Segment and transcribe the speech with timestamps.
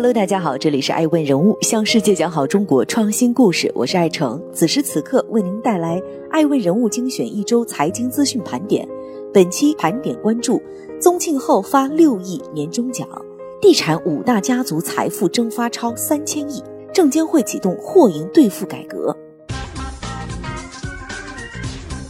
[0.00, 4.40] Hello，大家好，这里是爱问人物，向世界讲好中国创新故事，我是爱成。
[4.52, 8.88] 此时此刻为您带来爱问人物精选一周财经资讯盘点。
[9.34, 10.62] 本期盘点关注：
[11.00, 13.08] 宗庆后发六亿年终奖，
[13.60, 16.62] 地产五大家族财富蒸发超三千亿，
[16.94, 19.12] 证监会启动货银兑付改革。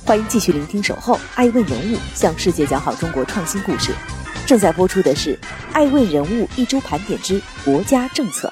[0.04, 3.92] 欢迎继续聆听《守候爱问人物》，向世界讲好中国创新故事。
[4.48, 5.34] 正在播出的是
[5.74, 8.50] 《爱问人物一周盘点之国家政策》。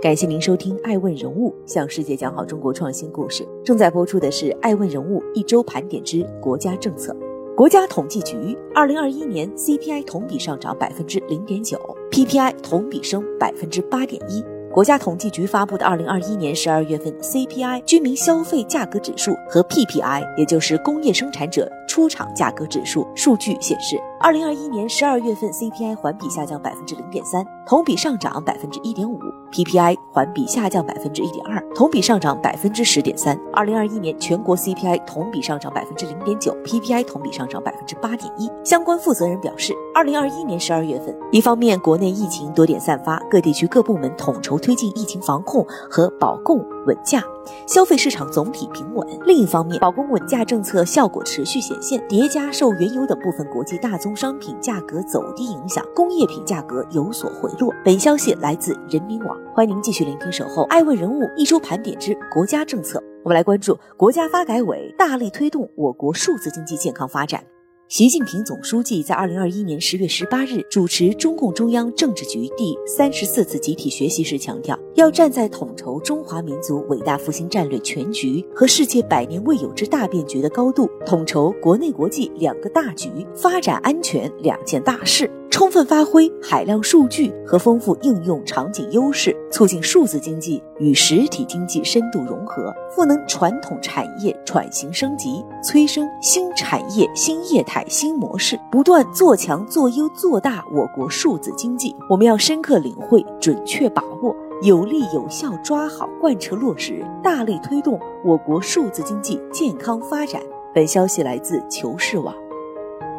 [0.00, 3.44] 感谢您收听《爱问人物》，向世界讲好中国创新故事。
[3.64, 7.12] 正在播出的是《爱问人物一周盘点之国家政策》。
[7.56, 11.76] 国家统计局二零二一年 CPI 同比上涨百分之零点九
[12.12, 14.44] ，PPI 同比升百分之八点一。
[14.72, 29.18] 国家统计局发布的二零二一年十二月份 CPI 居民消费价格指数和 PPI，也就是工业生产者出厂价格指数数据显示，二零二一年十二月份 CPI 环比下降百分之零点三，同比上涨百分之一点五
[29.50, 33.34] ；PPI 环比下降百分之一点二，同比上涨百分之十点三。
[33.50, 38.50] 二零二一年全国 CPI 同比上涨百分之零点九，PPI 同比上涨百分之八点一。
[38.62, 44.58] 相关负责人表示，二零二一年十二月份，一方面国内疫情多点散发，各地区各部门统筹。
[44.58, 47.22] 推进疫情防控和保供稳价，
[47.66, 49.06] 消费市场总体平稳。
[49.24, 57.74] 另一方面，保供稳价政策效果持续显现，叠加受原油等部分国际大宗商品价格走低影响，工业品价格有所回落。
[57.84, 60.30] 本消息来自人民网，欢迎您继续聆听。
[60.30, 67.42] 守候爱问人物一周盘点之国家政策，我们来关注国家发改委大力推动我国数字经济健康发展。
[67.90, 85.28] 习近平总书记在二零二一年十月十八日主持中共中央政治局第三十四次集体学习时强调，要站在统筹中华民族伟大复兴战略全局和世界百年未有之大变局的高度，统筹国内国际两个大局、发展安全两件大事。
[85.50, 101.94] 充分发挥海量数据和丰富应用场景优势，促进数字经济与实体经济深度融合，赋能传统产业转型升级，催生新产业新业态新模式，不断做强做优做大我国数字经济。
[102.08, 110.40] 我们要深刻领会、准确把握、有力有效抓好贯彻落实，大力推动我国数字经济健康发展。
[110.72, 112.32] 本消息来自求是网。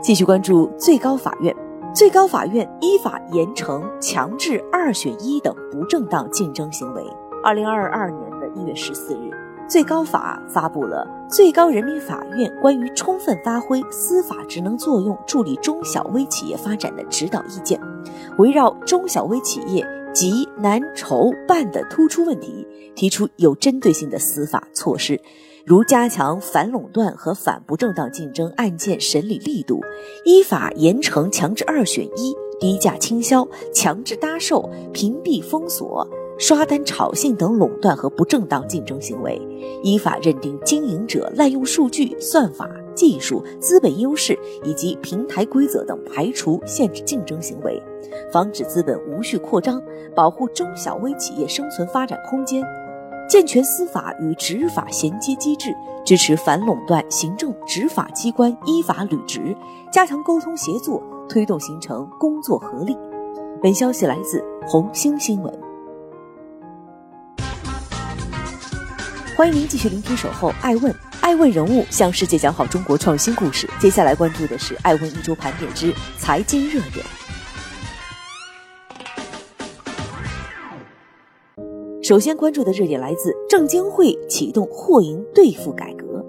[0.01, 1.53] 继续关注最高法院。
[1.93, 7.03] 最高法院依法严惩强制二选一等不正当竞争行为。
[7.43, 9.29] 二零二二年的一月十四日，
[9.67, 17.77] 最高法发布了《最高人民法院关于充分发挥司法职能作用助力中小微企业发展的指导意见》，
[18.37, 22.65] 围绕中小微企业急难筹办的突出问题，
[22.95, 25.19] 提出有针对性的司法措施。
[25.65, 29.79] 如加强反垄断和反不正当竞争案件审理力度，
[30.25, 36.07] 依法严惩强制二选一、低价倾销、强制搭售、屏蔽封锁、
[36.39, 39.39] 刷单炒信等垄断和不正当竞争行为；
[39.83, 47.81] 依法认定经营者滥用数据、算法、技术、资本优势以及平台规则等排除、限制竞争行为，
[48.33, 49.79] 防止资本无序扩张，
[50.15, 52.65] 保护中小微企业生存发展空间。
[53.31, 55.73] 健全司法与执法衔接机制，
[56.05, 59.55] 支持反垄断行政执法机关依法履职，
[59.89, 62.93] 加强沟通协作，推动形成工作合力。
[63.63, 65.59] 本消息来自红星新闻。
[69.37, 73.65] 欢迎您继续聆听《守候爱问》，爱问人物向世界讲好中国创新故事。
[73.79, 77.05] 接下来关注的是《爱问一周盘点之财经热点》。
[82.11, 86.21] 首先关注的热点来自证监会启动货银兑付改革。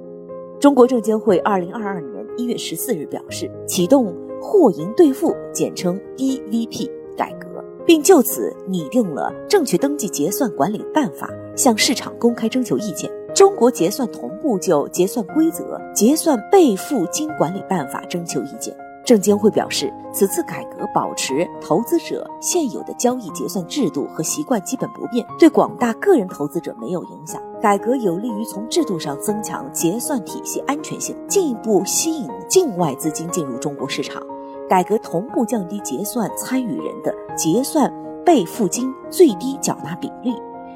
[0.60, 13.10] 中国证监会二零二二年一月十四日表示，启动货银兑付（简称 DVP） 改革，并就此拟定了证券登记结算管理办法，向市场公开征求意见。
[13.34, 18.72] 中国结算同步就结算规则、结算备付金管理办法征求意见。
[19.04, 27.42] 证监会表示，此次改革保持投资者现有的交易结算制度和习惯基本不变，对广大个人投资者没有影响。
[27.60, 34.22] 改革有利于从制度上增强结算体系安全性，进一步吸引境外资金进入中国市场。
[34.68, 37.92] 改革同步降低结算参与人的结算
[38.24, 40.34] 备付金最低缴纳比例，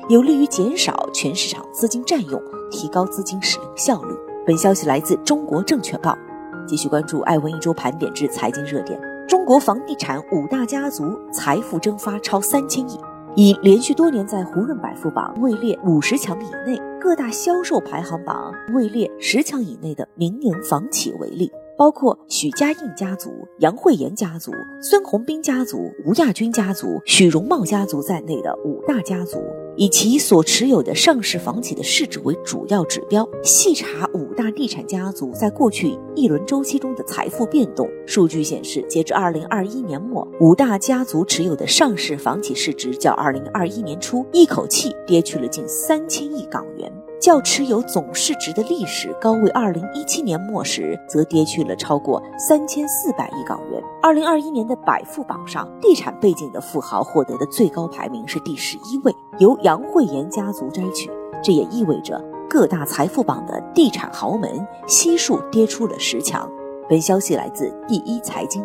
[0.08, 2.40] 有利于减少全市场资金占用，
[2.70, 4.14] 提高资金使用效率。
[4.44, 6.16] 本消息来自中国证券报。
[6.66, 9.00] 继续关注爱问一周盘点之财经热点。
[9.28, 12.98] 中国房地产五大家族财富蒸发超三千亿，
[13.34, 29.42] 以连续多年在胡润百富榜位列五十强以内、各大销售排行榜位列十强以内的民营房企为例，包括许家印家族、杨惠妍家族、孙宏斌家族、吴亚军家族、许荣茂家族在内的五大家族，
[29.76, 37.86] 以其所持有的上市房企的市值为主要指标，细查五大地产家族在过去一轮周期中的财富变动。
[38.06, 46.90] 数据显示，截至二零二一年末，五大家族持有的上市房企市值较二零二一年初一口气跌去了近三千亿港元。
[47.20, 53.82] 较持有总市值的历史高位，二零一七年末时则跌去了超过三千四百亿港元。
[54.02, 61.10] 二零二一年的百富榜上，地产背景的富豪获得的最高排名是第十一位，由杨惠妍家族摘取。
[61.42, 66.48] 这也意味着各大财富榜的地产豪门悉数跌出了十强。
[66.88, 68.64] 本消息来自第一财经。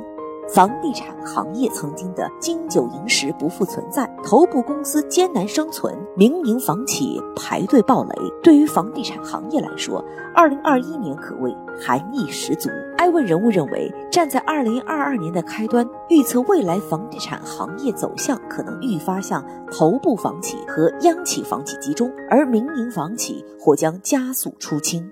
[0.54, 8.14] 房地产行业曾经的金九银十不复存在，头部公司艰难生存，民营房企排队暴雷。
[8.44, 10.04] 对于房地产行业来说，
[10.36, 12.70] 二零二一年可谓寒意十足。
[12.98, 25.10] 艾问人物认为，站在二零二二年的开端，预测未来房地产行业走向可能愈发向头部房企和央企房企集中，而民营房企或将加速出清。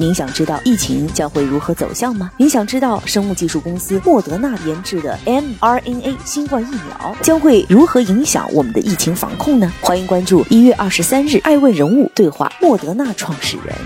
[0.00, 2.30] 您想知道疫情将会如何走向吗？
[2.38, 9.70] 您想知道生物技术公司莫德纳研制的 mRNA 新冠疫苗将会如何影响我们的疫情防控呢？
[9.82, 13.76] 欢迎关注一月二十三日《爱问人物对话莫德纳创始人》。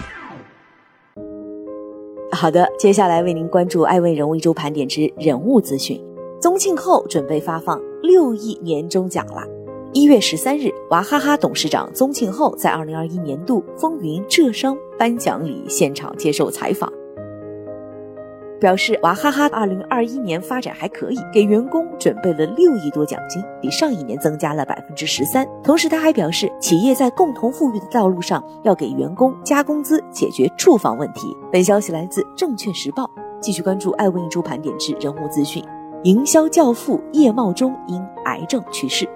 [2.31, 5.99] 好的，接下来为您关注《爱问人物一周盘点之人物资讯》。
[6.41, 9.43] 宗庆后准备发放六亿年终奖了。
[9.93, 16.93] 一月十三日，娃哈哈董事长宗庆后在二零二一年度风云浙商颁奖礼现场接受采访，
[18.61, 25.47] 表示娃哈哈二零二一年发展还可以，给员工准备了六亿多奖金，比上一年增加了百分之十三。
[25.63, 31.27] 同时，他还表示，企业在共同富裕的道路上要给员工加工资，解决住房问题。
[31.53, 33.11] 本消息来自证券时报。
[33.41, 35.63] 继续关注爱问一周盘点之人物资讯：
[36.05, 39.07] 营销教父叶茂中因癌症去世。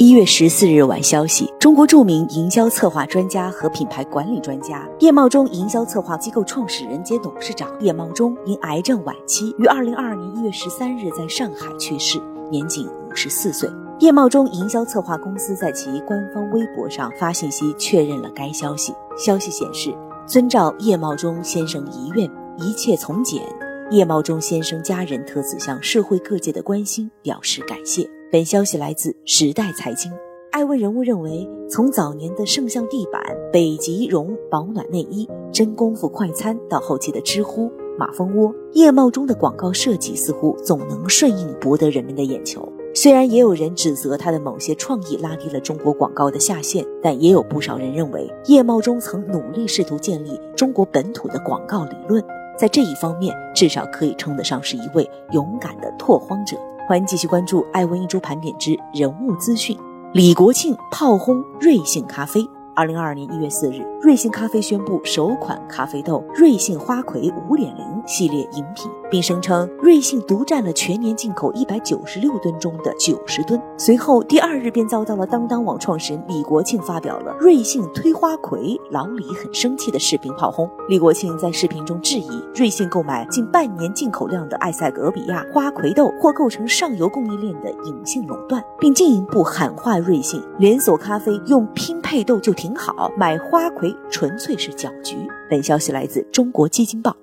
[0.00, 13.68] 一月十四日晚消息，中国著名营销策划专家和品牌管理专家叶茂中营销策划机构创始人兼董事长叶茂中因癌症晚期于二零二二年一月十三日在上海去世，年仅五十四岁。
[13.98, 18.94] 叶茂中营销策划公司在其官方微博上发信息确认了该消息。
[19.16, 19.92] 消息显示，
[20.28, 23.42] 遵照叶茂中先生遗愿，一切从简。
[23.90, 28.08] 叶茂中先生家人特此向社会各界的关心表示感谢。
[28.30, 30.12] 本消息来自时代财经。
[30.52, 42.70] 爱问人物认为，从早年的圣象地板、北极绒保暖内衣、真功夫快餐，到后期的知乎、马蜂窝，叶茂中的广告设计似乎总能顺应博得人们的眼球。
[42.94, 52.22] 虽然也有人指责他的某些创意拉低了中国广告的下限，但也有不少人认为，叶茂中曾努力试图建立中国本土的广告理论，
[52.58, 56.58] 在这一方面，至少可以称得上是一位勇敢的拓荒者。
[56.88, 59.76] 欢迎继续关注《爱问一周盘点之人物资讯》。
[60.14, 62.40] 李国庆炮轰瑞幸咖啡。
[62.74, 73.60] 二零二二年一月四日，瑞幸咖啡宣布首款咖啡豆瑞幸花魁五点零系列饮品，并声称瑞幸独占了全年进口一百九十六吨中的九十吨。
[73.76, 80.70] 随后第二日便遭到了当当网创始人李国庆发表了瑞幸推花魁，老李很生气的视频炮轰。
[80.88, 92.58] 李国庆在视频中质疑瑞幸购买近半年进口量的埃塞俄比亚花魁豆或构成上游供应链的隐性垄断，并进一步喊话瑞幸连锁咖啡用拼配豆就。
[92.58, 95.16] 挺好，买花魁纯粹是搅局。
[95.50, 97.16] 本消息来自中国基金报。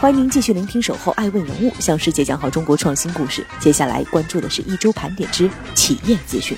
[0.00, 3.46] 欢迎您继续聆听《守候爱问人物》，向世界讲好中国创新故事。
[3.60, 6.56] 接下来关注的是一周盘点之企业资讯。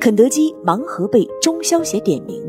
[0.00, 2.42] 肯德基盲盒被中消协点名。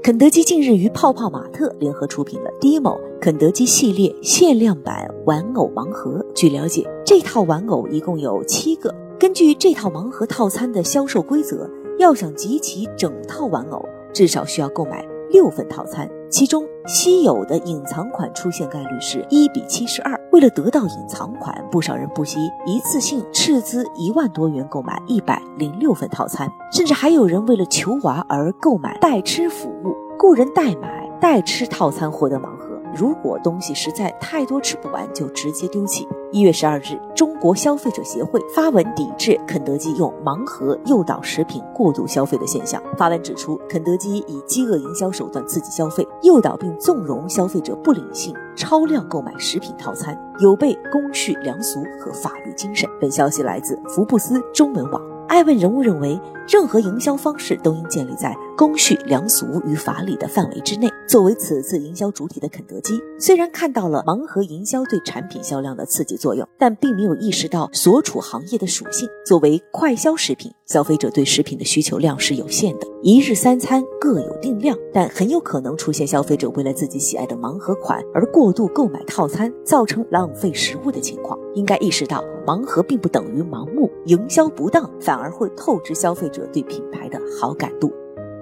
[0.00, 6.24] 肯德基近日与泡泡玛特联合出品了 Demo 肯德基系列限量版玩偶盲盒。
[6.34, 8.94] 据了解，这套玩偶一共有七个。
[9.18, 16.08] 根据这套盲盒套餐的销售规则，要想集齐整套玩偶，至少需要购买六份套餐。
[16.30, 20.18] 其中稀有的隐藏款出现概率是一比七十二。
[20.32, 32.80] 为了得到隐藏款，不少人不惜一次性斥资一万多元购买一百零六份套餐，甚至还有人为了求娃而购买代吃服务，雇人代买代吃套餐获得盲盒。
[32.94, 36.06] 如果东西实在太多吃不完，就直接丢弃。
[36.30, 42.82] 一月十二日，中国消费者协会发文抵制肯德基用盲盒诱导食品过度消费的现象。
[42.98, 52.86] 发文指出，肯德基以饥饿营销手段刺激消费，诱导并纵容消费者不理性超量购买食品套餐，有悖公序良俗和法律精神。
[53.00, 55.17] 本消息来自福布斯中文网。
[55.28, 56.18] 爱问人物认为，
[56.48, 60.88] 任何营销方式都应建立在公序良俗与法理的范围之内。
[61.06, 69.06] 作为此次营销主体的肯德基，虽然看到了盲盒营销对产品销量的刺激作用，但并没有意识到所处行业的属性。
[69.26, 81.38] 作为快消食品，消费者对食品的需求量是有限的，一日三餐各有定量，但很有可能出现消费者为了自己喜爱的盲盒款而过度购买套餐，造成浪费食物的情况。
[81.54, 87.92] 应该意识到，盲盒并不等于盲目，营销不当反而会透支消费者对品牌的好感度。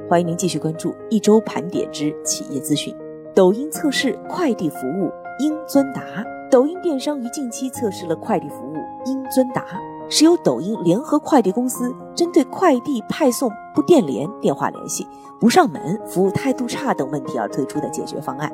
[0.09, 2.95] 欢迎您继续关注一周盘点之企业资讯。
[3.35, 5.11] 抖音测试快递服务
[5.41, 6.01] 英尊达，
[6.49, 9.65] 抖音电商于近期测试了快递服务英尊达。
[10.09, 15.05] 是由抖音联合快递公司针对快递派送不电联、电话联系
[15.41, 18.53] 不上门、服务态度差等问题而推出的解决方案。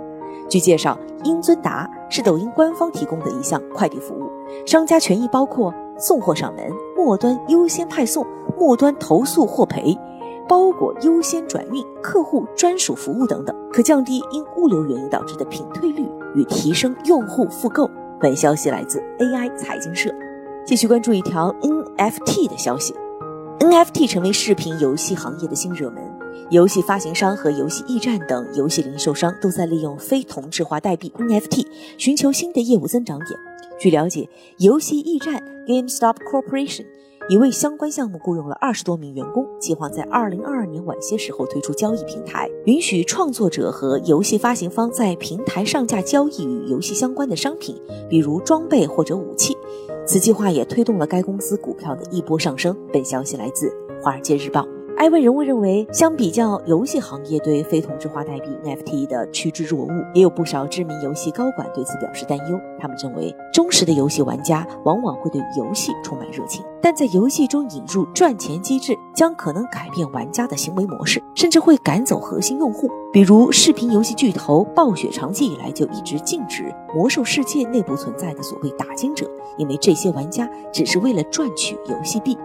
[0.52, 4.28] 据介绍，英尊达是抖音官方提供的一项快递服务，
[4.66, 8.26] 商家权益包括送货上门、末端优先派送、
[8.58, 9.98] 末端投诉获赔、
[10.46, 17.90] 包裹优先转运、客户专属服务等等，可降低因物流原因导致的品退率与提升用户复购。
[18.20, 20.14] 本消息来自 AI 财经社。
[20.66, 22.94] 继续关注一条 NFT 的消息
[23.58, 26.11] ，NFT 成为视频游戏行业的新热门，
[26.50, 33.30] 游戏发行商和游戏驿站等游戏零售商都在利用非同质化代币 NFT 寻求新的业务增长点。
[33.80, 36.84] 据了解，游戏驿站 GameStop Corporation。
[37.28, 47.80] 已为相关项目雇佣了二十多名员工，计划在二零二二年晚些时候推出交易平台，允许创作者和游戏发行方在平台上架交易与游戏相关的商品，
[48.10, 49.56] 比如装备或者武器。
[50.04, 52.76] 此计划也推动了该公司股票的一波上升。
[52.92, 53.68] 本消息来自
[54.02, 54.62] 《华尔街日报》。
[54.96, 62.60] 艾问人物认为，相比较游戏行业对非同质化代币 NFT 的趋之若鹜，也有不少知名游戏高管对此表示担忧。
[62.78, 72.88] 他们认为，忠实的游戏玩家往往会对游戏充满热情，但在游戏中引入赚钱机制，将可能改变玩家的行为模式，甚至会赶走核心用户。
[73.12, 76.62] 比如，视频游戏巨头暴雪长期以来就一直禁止
[76.94, 82.38] 《魔兽世界》内部存在的所谓打金者，因为这些玩家只是为了赚取游戏币。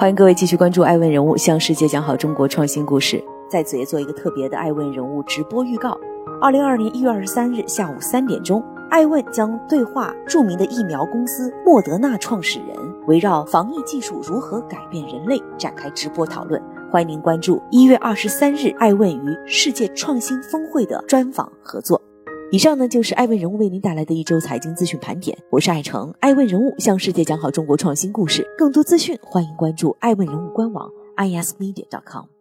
[0.00, 3.22] 欢迎各位继续关注爱问人物，向世界讲好中国创新故事。
[3.50, 5.94] 在此也做一个特别的爱问人物直播预告：
[6.40, 12.68] 二零二二年一月二十三日下午三点钟，爱问将对话著名的疫苗公司莫德纳创始人，
[13.08, 16.58] 围绕防疫技术如何改变人类展开直播讨论。
[16.90, 22.00] 欢迎您关注一月二十三日爱问与世界创新峰会的专访合作。
[22.52, 32.39] 以上呢就是爱问人物为您带来的一周财经资讯盘点，我是爱成，爱问人物向世界讲好中国创新故事，更多资讯欢迎关注爱问人物官网 ismedia.com。